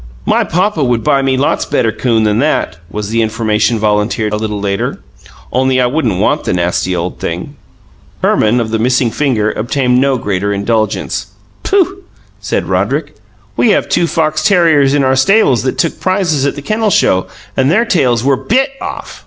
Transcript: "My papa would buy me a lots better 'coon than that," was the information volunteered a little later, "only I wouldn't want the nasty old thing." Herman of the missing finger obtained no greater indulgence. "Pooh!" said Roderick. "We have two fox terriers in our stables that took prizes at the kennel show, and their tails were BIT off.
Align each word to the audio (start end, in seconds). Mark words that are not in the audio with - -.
"My 0.25 0.43
papa 0.43 0.83
would 0.83 1.03
buy 1.03 1.21
me 1.21 1.35
a 1.35 1.39
lots 1.39 1.63
better 1.63 1.91
'coon 1.91 2.23
than 2.23 2.39
that," 2.39 2.77
was 2.89 3.09
the 3.11 3.21
information 3.21 3.77
volunteered 3.77 4.33
a 4.33 4.35
little 4.35 4.59
later, 4.59 4.99
"only 5.53 5.79
I 5.79 5.85
wouldn't 5.85 6.17
want 6.19 6.43
the 6.43 6.53
nasty 6.53 6.95
old 6.95 7.19
thing." 7.19 7.55
Herman 8.23 8.59
of 8.59 8.71
the 8.71 8.79
missing 8.79 9.11
finger 9.11 9.51
obtained 9.51 10.01
no 10.01 10.17
greater 10.17 10.51
indulgence. 10.51 11.27
"Pooh!" 11.61 12.01
said 12.39 12.65
Roderick. 12.65 13.13
"We 13.55 13.69
have 13.77 13.89
two 13.89 14.07
fox 14.07 14.43
terriers 14.43 14.95
in 14.95 15.03
our 15.03 15.15
stables 15.15 15.61
that 15.61 15.77
took 15.77 15.99
prizes 15.99 16.47
at 16.47 16.55
the 16.55 16.63
kennel 16.63 16.89
show, 16.89 17.27
and 17.55 17.69
their 17.69 17.85
tails 17.85 18.23
were 18.23 18.35
BIT 18.37 18.71
off. 18.81 19.19